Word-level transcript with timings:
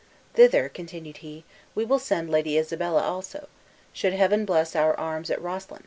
"Thither," 0.33 0.67
continued 0.67 1.17
he, 1.17 1.43
"we 1.75 1.85
will 1.85 1.99
send 1.99 2.27
Lady 2.31 2.57
Isabella 2.57 3.03
also, 3.03 3.47
should 3.93 4.13
Heaven 4.13 4.45
bless 4.45 4.75
our 4.75 4.99
arms 4.99 5.29
at 5.29 5.39
Roslyn." 5.39 5.79